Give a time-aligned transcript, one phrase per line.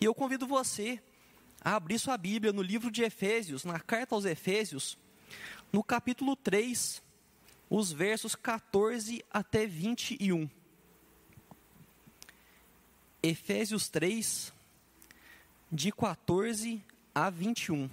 [0.00, 1.00] E eu convido você
[1.60, 4.98] a abrir sua Bíblia no livro de Efésios, na carta aos Efésios,
[5.72, 7.02] no capítulo 3,
[7.68, 10.48] os versos 14 até 21.
[13.22, 14.52] Efésios 3,
[15.72, 16.84] de 14
[17.14, 17.90] a 21.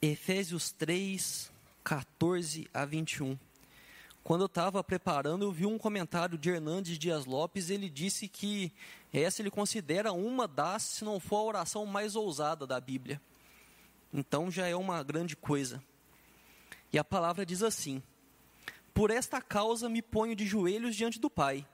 [0.00, 1.50] Efésios 3,
[1.82, 3.38] 14 a 21.
[4.24, 7.68] Quando eu estava preparando, eu vi um comentário de Hernandes Dias Lopes.
[7.68, 8.72] Ele disse que
[9.12, 13.20] essa ele considera uma das, se não for a oração mais ousada da Bíblia.
[14.10, 15.82] Então já é uma grande coisa.
[16.90, 18.02] E a palavra diz assim:
[18.94, 21.66] Por esta causa me ponho de joelhos diante do Pai,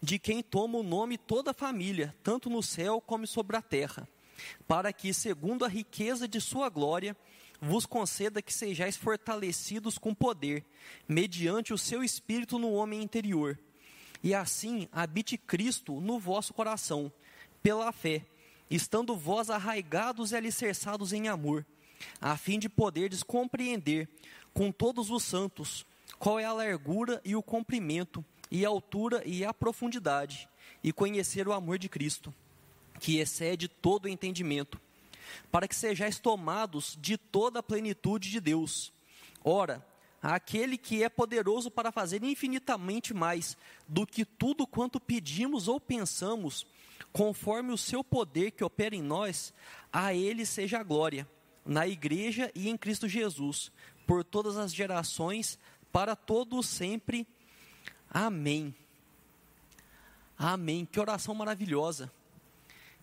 [0.00, 4.08] de quem toma o nome toda a família, tanto no céu como sobre a terra,
[4.68, 7.16] para que, segundo a riqueza de sua glória,
[7.60, 10.64] vos conceda que sejais fortalecidos com poder,
[11.06, 13.58] mediante o seu espírito no homem interior.
[14.22, 17.12] E assim habite Cristo no vosso coração,
[17.62, 18.24] pela fé,
[18.70, 21.66] estando vós arraigados e alicerçados em amor,
[22.20, 24.08] a fim de poderdes compreender
[24.54, 25.84] com todos os santos
[26.18, 30.48] qual é a largura e o comprimento, e a altura e a profundidade,
[30.82, 32.34] e conhecer o amor de Cristo,
[32.98, 34.80] que excede todo o entendimento
[35.50, 38.92] para que sejais tomados de toda a plenitude de Deus.
[39.44, 39.84] Ora,
[40.22, 43.56] aquele que é poderoso para fazer infinitamente mais
[43.88, 46.66] do que tudo quanto pedimos ou pensamos,
[47.12, 49.52] conforme o seu poder que opera em nós,
[49.92, 51.28] a ele seja a glória,
[51.64, 53.72] na igreja e em Cristo Jesus,
[54.06, 55.58] por todas as gerações,
[55.92, 57.26] para todos sempre.
[58.10, 58.74] Amém.
[60.36, 60.84] Amém.
[60.84, 62.10] Que oração maravilhosa.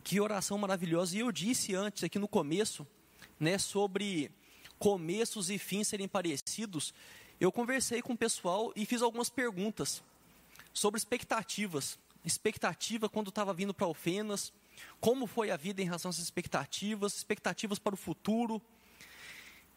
[0.08, 1.18] Que oração maravilhosa.
[1.18, 2.88] E eu disse antes, aqui no começo,
[3.38, 4.32] né, sobre
[4.80, 6.94] começos e fins serem parecidos.
[7.42, 10.02] Eu conversei com o pessoal e fiz algumas perguntas
[10.72, 12.00] sobre expectativas.
[12.24, 14.54] Expectativa quando estava vindo para Alfenas,
[15.02, 18.62] como foi a vida em relação essas expectativas, expectativas para o futuro.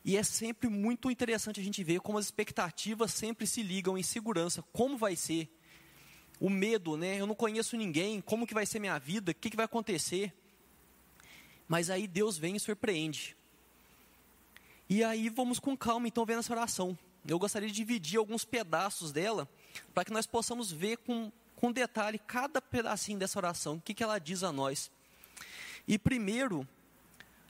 [0.04, 4.02] E é sempre muito interessante a gente ver como as expectativas sempre se ligam em
[4.04, 5.50] segurança, como vai ser,
[6.40, 7.20] o medo, né?
[7.20, 10.32] Eu não conheço ninguém, como que vai ser minha vida, o que, que vai acontecer?
[11.68, 13.36] Mas aí Deus vem e surpreende.
[14.88, 16.98] E aí vamos com calma, então, vendo essa oração.
[17.28, 19.46] Eu gostaria de dividir alguns pedaços dela,
[19.94, 24.02] para que nós possamos ver com, com detalhe cada pedacinho dessa oração, o que, que
[24.02, 24.90] ela diz a nós.
[25.86, 26.66] E primeiro,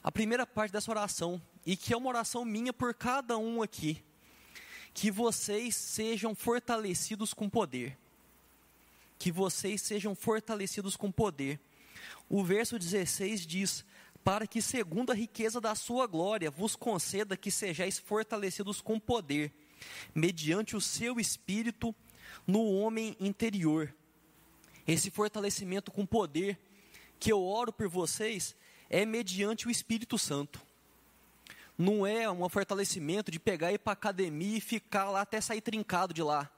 [0.03, 4.03] a primeira parte dessa oração, e que é uma oração minha por cada um aqui,
[4.93, 7.97] que vocês sejam fortalecidos com poder
[9.21, 11.61] que vocês sejam fortalecidos com poder.
[12.27, 13.85] O verso 16 diz:
[14.25, 19.53] Para que, segundo a riqueza da sua glória, vos conceda que sejais fortalecidos com poder,
[20.15, 21.95] mediante o seu espírito
[22.47, 23.95] no homem interior.
[24.89, 26.59] Esse fortalecimento com poder
[27.19, 28.57] que eu oro por vocês
[28.89, 30.63] é mediante o Espírito Santo.
[31.77, 35.43] Não é um fortalecimento de pegar e ir para a academia e ficar lá até
[35.43, 36.51] sair trincado de lá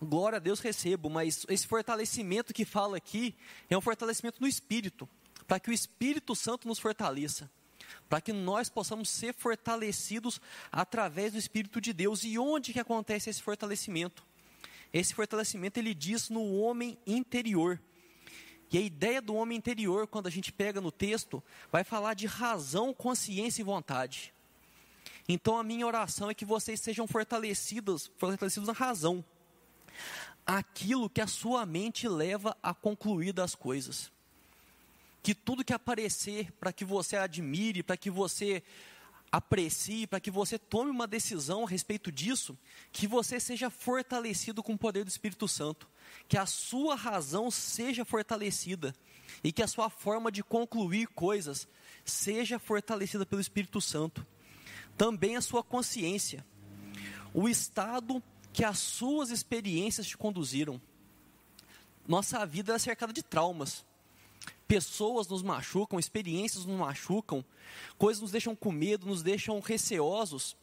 [0.00, 3.34] glória a Deus recebo, mas esse fortalecimento que fala aqui
[3.70, 5.08] é um fortalecimento no Espírito,
[5.46, 7.50] para que o Espírito Santo nos fortaleça,
[8.08, 10.40] para que nós possamos ser fortalecidos
[10.70, 12.24] através do Espírito de Deus.
[12.24, 14.24] E onde que acontece esse fortalecimento?
[14.92, 17.80] Esse fortalecimento ele diz no homem interior.
[18.72, 22.26] E a ideia do homem interior, quando a gente pega no texto, vai falar de
[22.26, 24.34] razão, consciência e vontade.
[25.28, 29.24] Então a minha oração é que vocês sejam fortalecidos, fortalecidos na razão
[30.46, 34.10] aquilo que a sua mente leva a concluir das coisas.
[35.22, 38.62] Que tudo que aparecer para que você admire, para que você
[39.30, 42.56] aprecie, para que você tome uma decisão a respeito disso,
[42.92, 45.88] que você seja fortalecido com o poder do Espírito Santo,
[46.28, 48.94] que a sua razão seja fortalecida
[49.42, 51.68] e que a sua forma de concluir coisas
[52.04, 54.24] seja fortalecida pelo Espírito Santo.
[54.96, 56.44] Também a sua consciência,
[57.34, 58.22] o estado
[58.56, 60.80] que as suas experiências te conduziram.
[62.08, 63.84] Nossa vida é cercada de traumas.
[64.66, 67.44] Pessoas nos machucam, experiências nos machucam,
[67.98, 70.56] coisas nos deixam com medo, nos deixam receosos,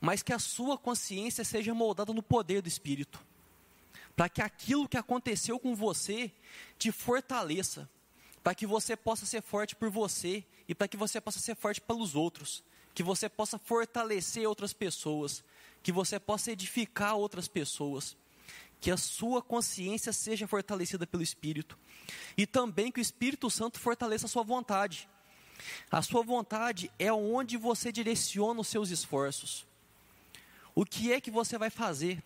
[0.00, 3.20] mas que a sua consciência seja moldada no poder do Espírito,
[4.16, 6.32] para que aquilo que aconteceu com você
[6.76, 7.88] te fortaleça,
[8.42, 11.80] para que você possa ser forte por você e para que você possa ser forte
[11.80, 15.44] pelos outros, que você possa fortalecer outras pessoas,
[15.84, 18.16] que você possa edificar outras pessoas,
[18.80, 21.78] que a sua consciência seja fortalecida pelo Espírito
[22.38, 25.06] e também que o Espírito Santo fortaleça a sua vontade.
[25.90, 29.66] A sua vontade é onde você direciona os seus esforços.
[30.74, 32.22] O que é que você vai fazer?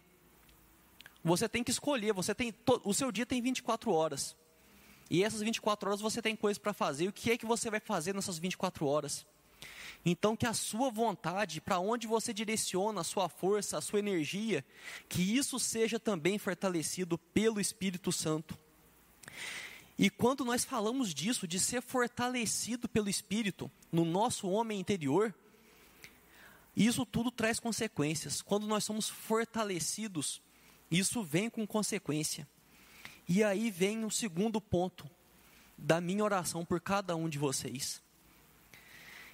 [1.25, 2.55] Você tem que escolher, você tem
[2.85, 4.37] o seu dia tem 24 horas.
[5.11, 7.09] E essas 24 horas você tem coisas para fazer.
[7.09, 9.27] O que é que você vai fazer nessas 24 horas?
[10.05, 14.65] Então, que a sua vontade, para onde você direciona a sua força, a sua energia,
[15.09, 18.57] que isso seja também fortalecido pelo Espírito Santo.
[19.99, 25.35] E quando nós falamos disso, de ser fortalecido pelo Espírito no nosso homem interior,
[26.77, 28.41] isso tudo traz consequências.
[28.41, 30.41] Quando nós somos fortalecidos,
[30.89, 32.49] isso vem com consequência.
[33.29, 35.11] E aí vem o segundo ponto
[35.77, 38.01] da minha oração por cada um de vocês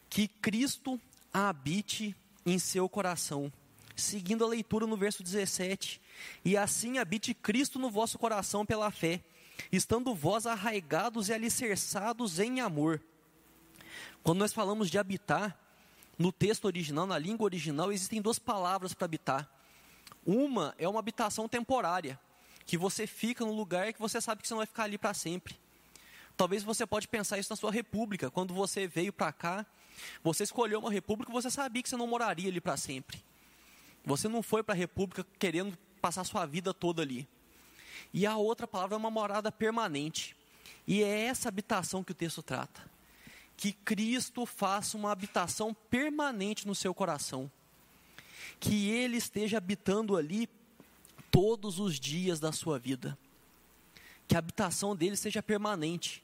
[0.09, 1.01] que Cristo
[1.33, 2.15] habite
[2.47, 3.53] em seu coração.
[3.97, 6.01] Seguindo a leitura no verso 17:
[6.45, 9.23] E assim habite Cristo no vosso coração pela fé,
[9.71, 13.01] estando vós arraigados e alicerçados em amor.
[14.23, 15.59] Quando nós falamos de habitar,
[16.19, 19.49] no texto original, na língua original, existem duas palavras para habitar.
[20.25, 22.19] Uma é uma habitação temporária,
[22.65, 25.13] que você fica no lugar que você sabe que você não vai ficar ali para
[25.13, 25.57] sempre.
[26.37, 29.67] Talvez você pode pensar isso na sua república, quando você veio para cá
[30.23, 33.23] você escolheu uma república, você sabia que você não moraria ali para sempre.
[34.05, 37.27] Você não foi para a república querendo passar sua vida toda ali.
[38.13, 40.37] E a outra palavra é uma morada permanente.
[40.87, 42.83] E é essa habitação que o texto trata.
[43.57, 47.51] Que Cristo faça uma habitação permanente no seu coração.
[48.61, 50.49] Que Ele esteja habitando ali
[51.31, 53.17] todos os dias da sua vida.
[54.29, 56.23] Que a habitação dele seja permanente.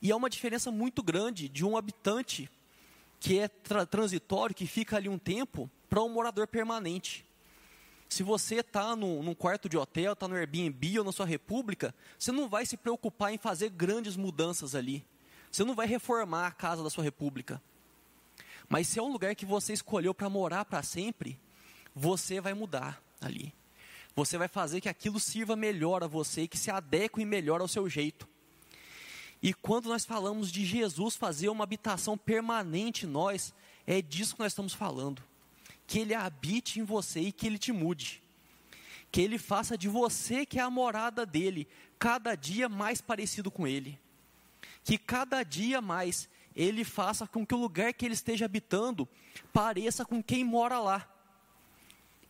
[0.00, 2.50] E há uma diferença muito grande de um habitante
[3.24, 7.24] que é tra transitório, que fica ali um tempo, para um morador permanente.
[8.06, 12.30] Se você está num quarto de hotel, está no Airbnb ou na sua república, você
[12.30, 15.02] não vai se preocupar em fazer grandes mudanças ali.
[15.50, 17.62] Você não vai reformar a casa da sua república.
[18.68, 21.40] Mas se é um lugar que você escolheu para morar para sempre,
[21.94, 23.54] você vai mudar ali.
[24.14, 27.88] Você vai fazer que aquilo sirva melhor a você, que se adeque melhor ao seu
[27.88, 28.28] jeito.
[29.44, 33.52] E quando nós falamos de Jesus fazer uma habitação permanente em nós,
[33.86, 35.22] é disso que nós estamos falando.
[35.86, 38.22] Que Ele habite em você e que Ele te mude.
[39.12, 41.68] Que Ele faça de você, que é a morada dele,
[41.98, 44.00] cada dia mais parecido com Ele.
[44.82, 46.26] Que cada dia mais
[46.56, 49.06] Ele faça com que o lugar que Ele esteja habitando
[49.52, 51.06] pareça com quem mora lá.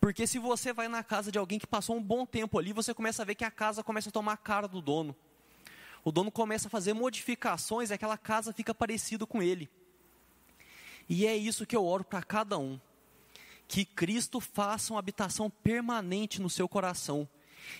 [0.00, 2.92] Porque se você vai na casa de alguém que passou um bom tempo ali, você
[2.92, 5.14] começa a ver que a casa começa a tomar a cara do dono
[6.04, 9.70] o dono começa a fazer modificações e aquela casa fica parecida com ele.
[11.08, 12.78] E é isso que eu oro para cada um.
[13.66, 17.26] Que Cristo faça uma habitação permanente no seu coração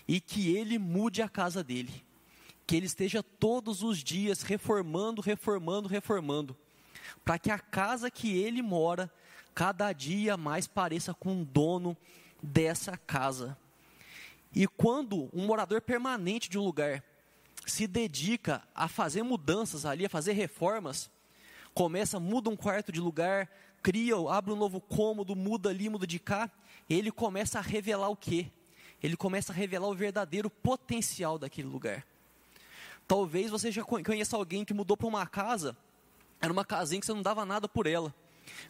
[0.08, 2.02] e que ele mude a casa dele.
[2.66, 6.56] Que ele esteja todos os dias reformando, reformando, reformando,
[7.22, 9.12] para que a casa que ele mora
[9.54, 11.94] cada dia mais pareça com o dono
[12.42, 13.56] dessa casa.
[14.54, 17.04] E quando um morador permanente de um lugar
[17.66, 21.10] se dedica a fazer mudanças ali, a fazer reformas,
[21.72, 23.48] começa, muda um quarto de lugar,
[23.82, 26.50] cria, abre um novo cômodo, muda ali, muda de cá,
[26.88, 28.46] ele começa a revelar o quê?
[29.02, 32.06] Ele começa a revelar o verdadeiro potencial daquele lugar.
[33.06, 35.76] Talvez você já conheça alguém que mudou para uma casa,
[36.40, 38.14] era uma casinha que você não dava nada por ela.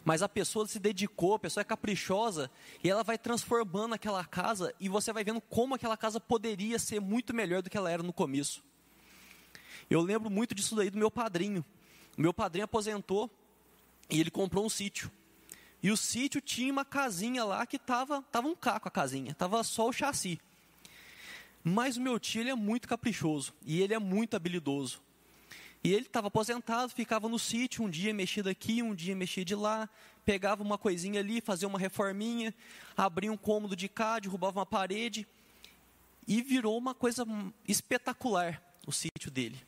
[0.03, 2.49] Mas a pessoa se dedicou, a pessoa é caprichosa,
[2.83, 6.99] e ela vai transformando aquela casa, e você vai vendo como aquela casa poderia ser
[6.99, 8.63] muito melhor do que ela era no começo.
[9.89, 11.63] Eu lembro muito disso daí do meu padrinho.
[12.17, 13.29] O meu padrinho aposentou
[14.09, 15.11] e ele comprou um sítio.
[15.81, 19.63] E o sítio tinha uma casinha lá que estava tava um caco a casinha, estava
[19.63, 20.39] só o chassi.
[21.63, 25.01] Mas o meu tio ele é muito caprichoso e ele é muito habilidoso.
[25.83, 29.53] E ele estava aposentado, ficava no sítio, um dia mexia daqui, um dia mexia de
[29.53, 29.87] lá,
[30.25, 32.53] pegava uma coisinha ali, fazia uma reforminha,
[32.97, 35.27] abria um cômodo de cá, derrubava uma parede,
[36.27, 37.23] e virou uma coisa
[37.67, 39.61] espetacular o sítio dele.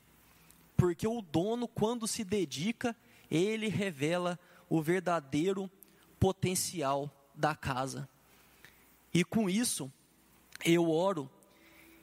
[0.75, 2.95] Porque o dono, quando se dedica,
[3.29, 5.69] ele revela o verdadeiro
[6.19, 8.07] potencial da casa.
[9.13, 9.91] E com isso,
[10.65, 11.29] eu oro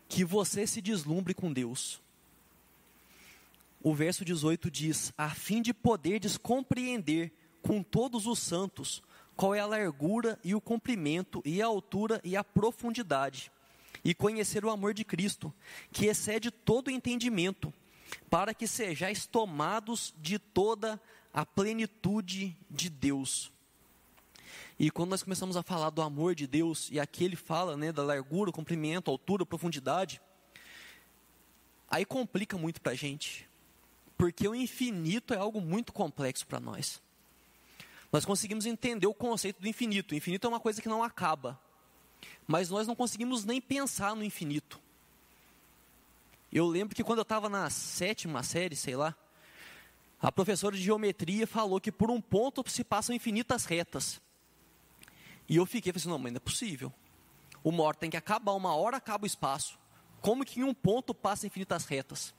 [0.09, 2.00] que você se deslumbre com Deus.
[3.83, 9.02] O verso 18 diz: a fim de poderdes compreender com todos os santos
[9.37, 13.50] qual é a largura e o comprimento, e a altura e a profundidade,
[14.04, 15.52] e conhecer o amor de Cristo,
[15.90, 17.73] que excede todo entendimento
[18.28, 21.00] para que sejais tomados de toda
[21.32, 23.50] a plenitude de Deus.
[24.78, 27.92] E quando nós começamos a falar do amor de Deus, e aqui ele fala né,
[27.92, 30.20] da largura, comprimento, altura, profundidade,
[31.88, 33.49] aí complica muito para a gente,
[34.18, 37.00] porque o infinito é algo muito complexo para nós.
[38.12, 40.12] Nós conseguimos entender o conceito do infinito.
[40.12, 41.58] O infinito é uma coisa que não acaba.
[42.47, 44.81] Mas nós não conseguimos nem pensar no infinito.
[46.52, 49.14] Eu lembro que quando eu estava na sétima série, sei lá,
[50.21, 54.21] a professora de geometria falou que por um ponto se passam infinitas retas.
[55.49, 56.93] E eu fiquei assim, não, mas não é possível.
[57.62, 59.78] Uma hora tem que acabar, uma hora acaba o espaço.
[60.21, 62.33] Como que em um ponto passa infinitas retas?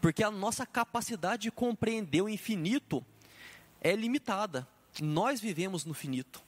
[0.00, 3.04] Porque a nossa capacidade de compreender o infinito
[3.80, 4.66] é limitada.
[5.00, 6.42] Nós vivemos no finito.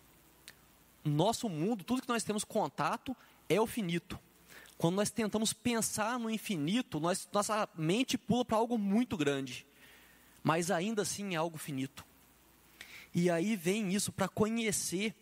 [1.04, 3.16] Nosso mundo, tudo que nós temos contato
[3.48, 4.18] é o finito.
[4.76, 9.66] Quando nós tentamos pensar no infinito, nós, nossa mente pula para algo muito grande.
[10.42, 12.04] Mas ainda assim é algo finito.
[13.14, 15.14] E aí vem isso para conhecer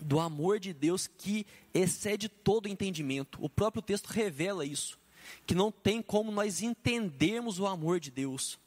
[0.00, 3.38] do amor de Deus que excede todo entendimento.
[3.40, 4.98] O próprio texto revela isso,
[5.46, 8.58] que não tem como nós entendermos o amor de Deus.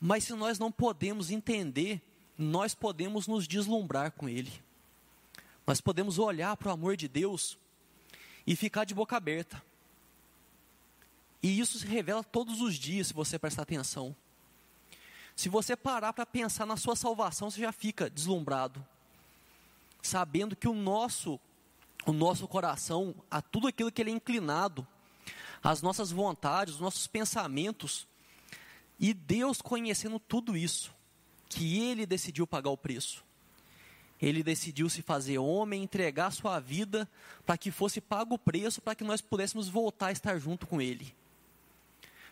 [0.00, 2.00] Mas se nós não podemos entender,
[2.38, 4.52] nós podemos nos deslumbrar com ele.
[5.66, 7.58] Nós podemos olhar para o amor de Deus
[8.46, 9.62] e ficar de boca aberta.
[11.42, 14.14] E isso se revela todos os dias, se você prestar atenção.
[15.34, 18.84] Se você parar para pensar na sua salvação, você já fica deslumbrado
[20.06, 21.38] sabendo que o nosso
[22.04, 24.86] o nosso coração, a tudo aquilo que ele é inclinado,
[25.60, 28.06] as nossas vontades, os nossos pensamentos,
[29.00, 30.94] e Deus conhecendo tudo isso,
[31.48, 33.24] que ele decidiu pagar o preço.
[34.20, 37.08] Ele decidiu se fazer homem, entregar sua vida
[37.44, 40.80] para que fosse pago o preço para que nós pudéssemos voltar a estar junto com
[40.80, 41.14] ele.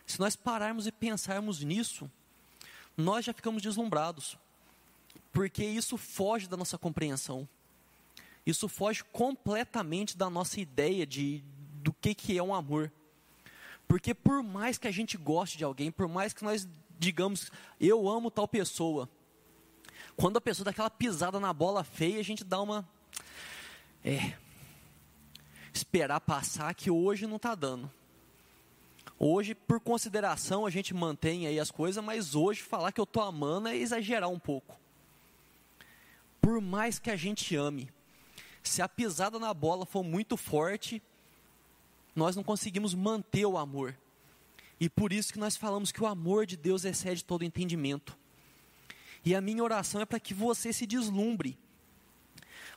[0.05, 2.09] Se nós pararmos e pensarmos nisso,
[2.97, 4.37] nós já ficamos deslumbrados,
[5.31, 7.47] porque isso foge da nossa compreensão.
[8.45, 11.43] Isso foge completamente da nossa ideia de
[11.83, 12.91] do que, que é um amor.
[13.87, 18.07] Porque por mais que a gente goste de alguém, por mais que nós digamos, eu
[18.07, 19.09] amo tal pessoa,
[20.15, 22.87] quando a pessoa dá aquela pisada na bola feia, a gente dá uma.
[24.03, 24.33] É.
[25.73, 27.91] Esperar passar, que hoje não está dando.
[29.17, 33.23] Hoje, por consideração, a gente mantém aí as coisas, mas hoje falar que eu estou
[33.23, 34.77] amando é exagerar um pouco.
[36.41, 37.89] Por mais que a gente ame,
[38.61, 41.01] se a pisada na bola for muito forte,
[42.15, 43.95] nós não conseguimos manter o amor.
[44.79, 48.17] E por isso que nós falamos que o amor de Deus excede todo entendimento.
[49.25, 51.57] E a minha oração é para que você se deslumbre.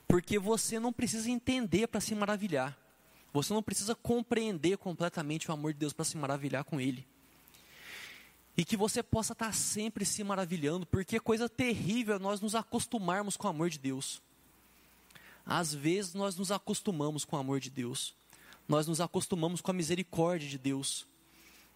[0.09, 2.77] Porque você não precisa entender para se maravilhar.
[3.35, 7.07] Você não precisa compreender completamente o amor de Deus para se maravilhar com Ele.
[8.57, 13.37] E que você possa estar sempre se maravilhando, porque coisa terrível é nós nos acostumarmos
[13.37, 14.21] com o amor de Deus.
[15.45, 18.17] Às vezes nós nos acostumamos com o amor de Deus,
[18.67, 21.07] nós nos acostumamos com a misericórdia de Deus.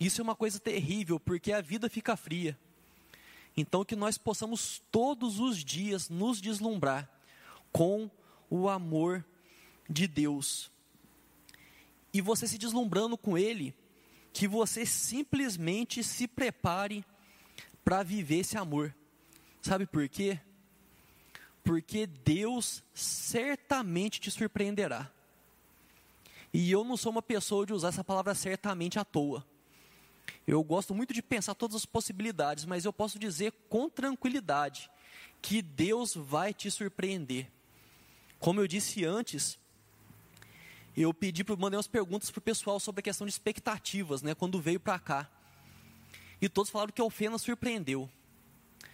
[0.01, 2.59] Isso é uma coisa terrível, porque a vida fica fria.
[3.57, 7.09] Então, que nós possamos todos os dias nos deslumbrar
[7.71, 8.11] com
[8.49, 9.25] o amor
[9.89, 10.71] de Deus.
[12.13, 13.75] E você se deslumbrando com Ele,
[14.33, 17.05] que você simplesmente se prepare
[17.85, 18.95] para viver esse amor.
[19.61, 20.41] Sabe por quê?
[21.63, 25.11] porque Deus certamente te surpreenderá.
[26.53, 29.47] E eu não sou uma pessoa de usar essa palavra certamente à toa.
[30.47, 34.91] Eu gosto muito de pensar todas as possibilidades, mas eu posso dizer com tranquilidade
[35.41, 37.51] que Deus vai te surpreender.
[38.39, 39.59] Como eu disse antes,
[40.97, 44.35] eu pedi para mandar umas perguntas para o pessoal sobre a questão de expectativas, né,
[44.35, 45.31] quando veio para cá.
[46.41, 48.11] E todos falaram que a Ofena surpreendeu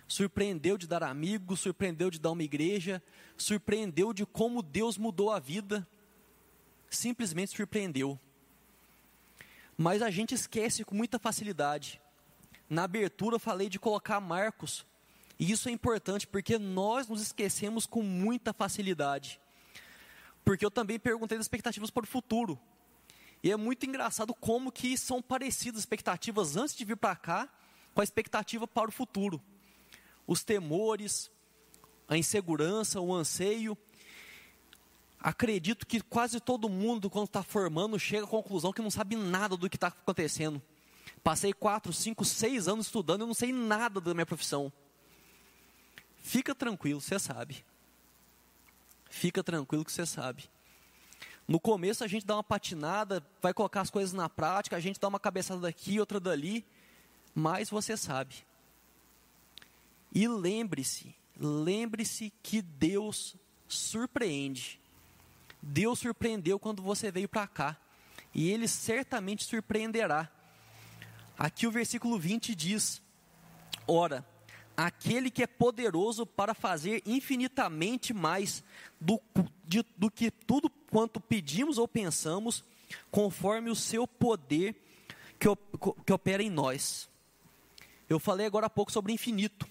[0.09, 3.03] surpreendeu de dar amigos, surpreendeu de dar uma igreja,
[3.37, 5.87] surpreendeu de como Deus mudou a vida,
[6.89, 8.19] simplesmente surpreendeu.
[9.79, 11.99] Mas a gente esquece com muita facilidade.
[12.69, 14.85] Na abertura eu falei de colocar marcos,
[15.39, 19.41] e isso é importante porque nós nos esquecemos com muita facilidade.
[20.45, 22.59] Porque eu também perguntei das expectativas para o futuro.
[23.43, 27.49] E é muito engraçado como que são parecidas as expectativas antes de vir para cá
[27.95, 29.41] com a expectativa para o futuro
[30.29, 31.31] os temores,
[32.07, 33.77] a insegurança, o anseio.
[35.21, 39.57] Acredito que quase todo mundo, quando está formando, chega à conclusão que não sabe nada
[39.57, 40.63] do que está acontecendo.
[41.25, 44.73] Passei quatro, cinco, seis anos estudando e não sei nada da minha profissão.
[46.19, 47.65] Fica tranquilo, você sabe.
[49.11, 50.49] Fica tranquilo que você sabe.
[51.49, 55.01] No começo a gente dá uma patinada, vai colocar as coisas na prática, a gente
[55.01, 56.65] dá uma cabeçada daqui, outra dali,
[57.35, 58.47] mas você sabe.
[60.15, 63.35] E lembre-se, lembre-se que Deus
[63.67, 64.79] surpreende.
[65.63, 67.77] Deus surpreendeu quando você veio para cá.
[68.35, 70.31] E Ele certamente surpreenderá.
[71.39, 73.03] Aqui o versículo 20 diz:
[73.87, 74.27] Ora,
[74.77, 78.63] aquele que é poderoso para fazer infinitamente mais
[79.01, 79.21] do,
[79.65, 82.65] de, do que tudo quanto pedimos ou pensamos,
[83.11, 84.75] conforme o seu poder
[85.39, 85.49] que,
[86.05, 87.09] que opera em nós.
[88.09, 89.67] Eu falei agora há pouco sobre infinito,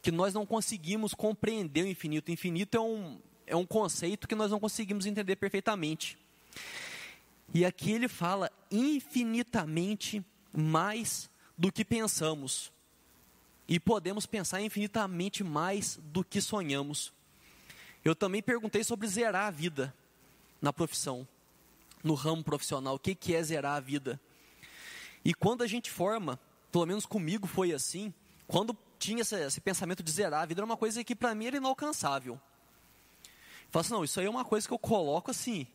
[0.00, 2.28] que nós não conseguimos compreender o infinito.
[2.28, 6.18] O infinito é um, é um conceito que nós não conseguimos entender perfeitamente.
[7.54, 12.72] E aqui ele fala infinitamente mais do que pensamos
[13.68, 17.12] e podemos pensar infinitamente mais do que sonhamos.
[18.04, 19.94] Eu também perguntei sobre zerar a vida
[20.60, 21.26] na profissão,
[22.02, 22.96] no ramo profissional.
[22.96, 24.20] O que, é zerar a vida?
[25.24, 26.38] E quando a gente forma,
[26.70, 28.12] pelo menos comigo foi assim,
[28.46, 31.46] quando tinha esse, esse pensamento de zerar a vida, era uma coisa que para mim
[31.46, 32.40] era inalcançável.
[33.72, 35.66] Falo assim, não, isso aí é uma coisa que eu coloco assim,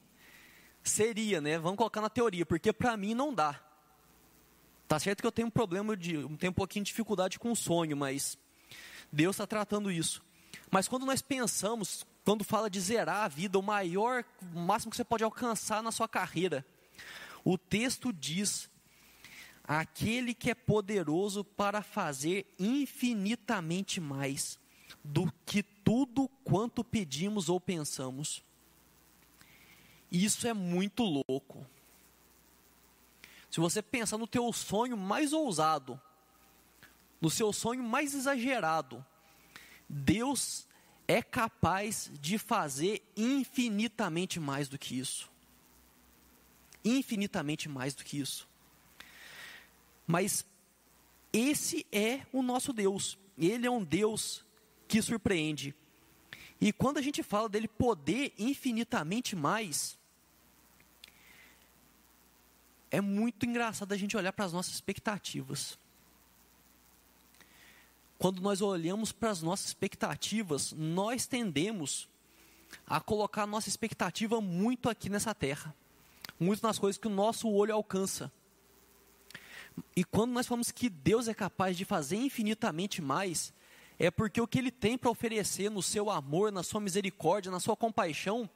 [0.84, 1.58] seria, né?
[1.58, 3.60] Vamos colocar na teoria, porque para mim não dá.
[4.88, 7.56] Tá certo que eu tenho um problema de, tenho um pouquinho de dificuldade com o
[7.56, 8.38] sonho, mas
[9.12, 10.24] Deus está tratando isso.
[10.70, 14.24] Mas quando nós pensamos, quando fala de zerar a vida, o maior,
[14.54, 16.64] o máximo que você pode alcançar na sua carreira,
[17.44, 18.70] o texto diz:
[19.64, 24.60] aquele que é poderoso para fazer infinitamente mais
[25.04, 28.44] do que tudo quanto pedimos ou pensamos.
[30.12, 31.66] Isso é muito louco.
[33.50, 36.00] Se você pensar no teu sonho mais ousado,
[37.20, 39.04] no seu sonho mais exagerado,
[39.90, 40.68] Deus
[41.08, 45.30] é capaz de fazer infinitamente mais do que isso.
[46.84, 48.48] Infinitamente mais do que isso.
[50.06, 50.46] Mas
[51.32, 53.18] esse é o nosso Deus.
[53.38, 54.46] Ele é um Deus
[54.88, 55.76] que surpreende.
[56.60, 59.98] E quando a gente fala dele poder infinitamente mais,
[62.90, 65.78] é muito engraçado a gente olhar para as nossas expectativas.
[68.18, 72.10] Quando nós olhamos para as nossas expectativas, nós tendemos
[72.88, 75.76] a colocar a nossa expectativa muito aqui nessa terra,
[76.40, 78.32] muito nas coisas que o nosso olho alcança.
[79.96, 83.54] E quando nós falamos que Deus é capaz de fazer infinitamente mais,
[84.00, 87.60] é porque o que Ele tem para oferecer no seu amor, na sua misericórdia, na
[87.60, 88.50] sua compaixão,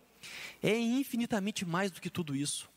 [0.62, 2.70] é infinitamente mais do que tudo isso.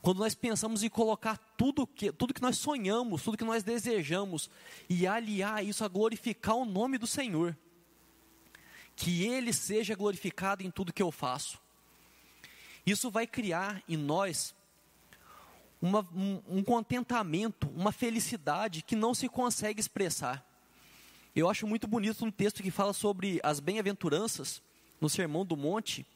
[0.00, 4.50] Quando nós pensamos em colocar tudo que, tudo que nós sonhamos, tudo que nós desejamos,
[4.88, 7.56] e aliar isso a glorificar o nome do Senhor,
[8.96, 11.60] que Ele seja glorificado em tudo que eu faço.
[12.84, 14.52] Isso vai criar em nós
[15.80, 20.44] uma, um, um contentamento, uma felicidade que não se consegue expressar.
[21.34, 24.60] Eu acho muito bonito um texto que fala sobre as bem-aventuranças,
[25.00, 26.06] no Sermão do Monte,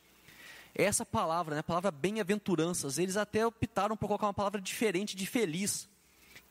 [0.75, 5.27] essa palavra, né, a palavra bem-aventuranças, eles até optaram por colocar uma palavra diferente de
[5.27, 5.89] feliz,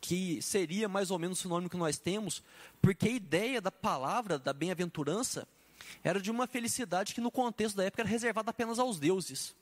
[0.00, 2.42] que seria mais ou menos o sinônimo que nós temos,
[2.82, 5.46] porque a ideia da palavra da bem-aventurança
[6.02, 9.54] era de uma felicidade que no contexto da época era reservada apenas aos deuses.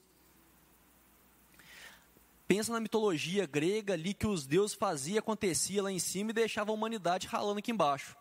[2.48, 6.70] Pensa na mitologia grega ali que os deuses faziam, acontecia lá em cima e deixava
[6.70, 8.16] a humanidade ralando aqui embaixo.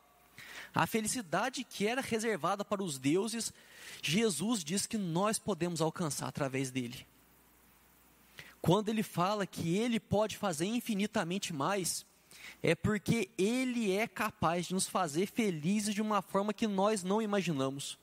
[0.74, 3.54] A felicidade que era reservada para os deuses,
[4.02, 7.06] Jesus diz que nós podemos alcançar através dele.
[8.62, 12.06] Quando ele fala que ele pode fazer infinitamente mais,
[12.62, 17.22] é porque ele é capaz de nos fazer felizes de uma forma que nós não
[17.22, 17.98] imaginamos.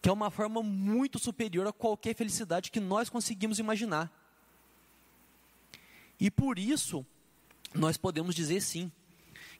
[0.00, 4.10] Que é uma forma muito superior a qualquer felicidade que nós conseguimos imaginar.
[6.20, 7.04] E por isso,
[7.74, 8.90] nós podemos dizer sim,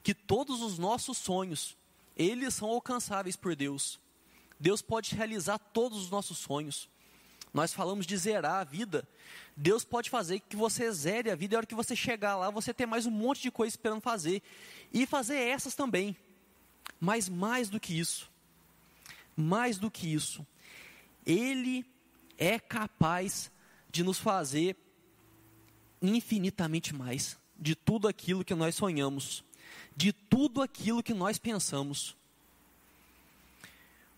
[0.03, 1.77] que todos os nossos sonhos,
[2.19, 4.01] eles são alcançáveis por Deus.
[4.59, 6.89] Deus pode realizar todos os nossos sonhos.
[7.55, 9.09] Nós falamos de zerar a vida.
[9.57, 12.51] Deus pode fazer que você zere a vida e a hora que você chegar lá,
[12.51, 14.43] você ter mais um monte de coisa esperando fazer.
[14.93, 16.17] E fazer essas também.
[17.01, 18.31] Mas mais do que isso.
[19.37, 20.45] Mais do que isso.
[21.25, 21.87] Ele
[22.37, 23.51] é capaz
[23.91, 24.77] de nos fazer
[26.03, 29.45] infinitamente mais de tudo aquilo que nós sonhamos
[29.97, 32.17] de tudo aquilo que nós pensamos.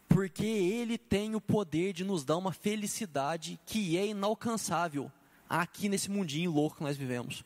[0.09, 5.11] Porque Ele tem o poder de nos dar uma felicidade que é inalcançável
[5.49, 7.45] aqui nesse mundinho louco que nós vivemos.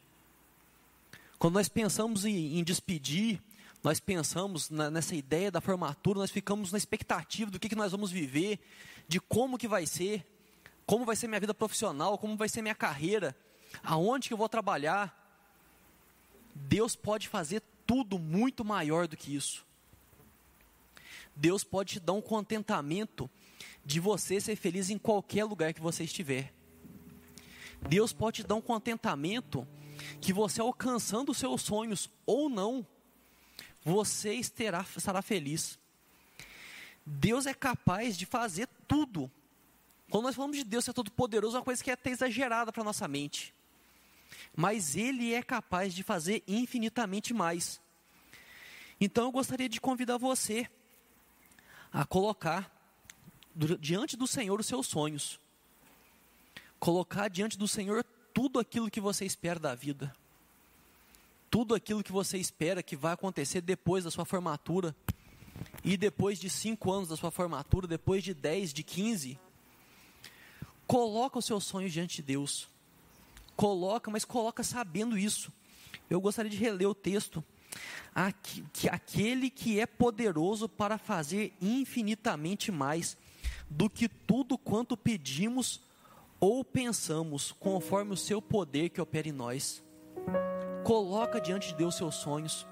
[1.39, 3.41] Quando nós pensamos em, em despedir,
[3.83, 7.93] nós pensamos na, nessa ideia da formatura, nós ficamos na expectativa do que, que nós
[7.93, 8.59] vamos viver,
[9.07, 10.27] de como que vai ser,
[10.87, 13.37] como vai ser minha vida profissional, como vai ser minha carreira,
[13.83, 15.21] aonde que eu vou trabalhar.
[16.55, 19.65] Deus pode fazer tudo muito maior do que isso.
[21.37, 23.29] Deus pode te dar um contentamento
[23.85, 26.53] de você ser feliz em qualquer lugar que você estiver.
[27.89, 29.67] Deus pode te dar um contentamento
[30.21, 32.87] que você alcançando os seus sonhos ou não,
[33.85, 35.79] você estará, estará feliz.
[37.05, 39.31] Deus é capaz de fazer tudo.
[40.11, 42.73] Quando nós falamos de Deus ser todo poderoso, é uma coisa que é até exagerada
[42.73, 43.54] para nossa mente.
[44.57, 47.81] Mas Ele é capaz de fazer infinitamente mais.
[49.01, 50.69] Então eu gostaria de convidar você
[51.93, 52.71] a colocar
[53.79, 55.39] diante do Senhor os seus sonhos.
[56.79, 60.15] Colocar diante do Senhor tudo aquilo que você espera da vida.
[61.51, 64.95] Tudo aquilo que você espera que vai acontecer depois da sua formatura.
[65.85, 69.39] E depois de cinco anos da sua formatura, depois de dez, de quinze.
[70.87, 72.69] Coloca os seus sonhos diante de Deus.
[73.57, 75.53] Coloca, mas coloca sabendo isso.
[76.09, 77.43] Eu gostaria de reler o texto
[78.91, 83.17] aquele que é poderoso para fazer infinitamente mais
[83.69, 85.83] do que tudo quanto pedimos
[86.39, 89.83] ou pensamos, conforme o seu poder que opera em nós.
[90.85, 92.67] Coloca diante de Deus seus sonhos,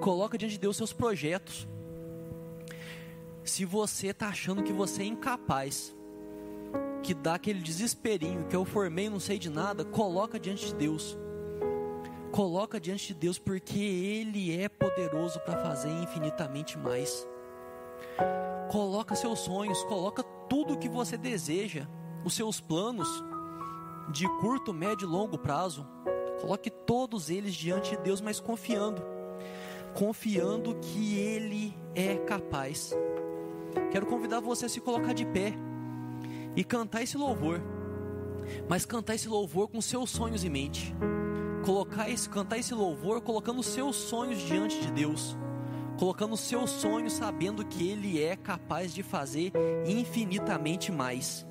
[0.00, 1.66] coloca diante de Deus seus projetos.
[3.44, 5.94] Se você está achando que você é incapaz,
[7.02, 11.18] que dá aquele desesperinho, que eu formei não sei de nada, coloca diante de Deus
[12.32, 17.28] Coloca diante de Deus, porque Ele é poderoso para fazer infinitamente mais.
[18.70, 21.86] Coloca seus sonhos, coloca tudo o que você deseja,
[22.24, 23.06] os seus planos
[24.10, 25.86] de curto, médio e longo prazo.
[26.40, 29.02] Coloque todos eles diante de Deus, mas confiando,
[29.92, 32.94] confiando que Ele é capaz.
[33.90, 35.52] Quero convidar você a se colocar de pé
[36.56, 37.60] e cantar esse louvor,
[38.68, 40.94] mas cantar esse louvor com seus sonhos em mente.
[41.64, 45.36] Colocar esse, cantar esse louvor colocando seus sonhos diante de Deus,
[45.98, 49.52] colocando seus sonhos sabendo que Ele é capaz de fazer
[49.86, 51.46] infinitamente mais.